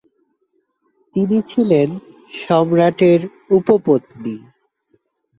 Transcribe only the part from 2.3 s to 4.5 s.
সম্রাটের উপপত্নী।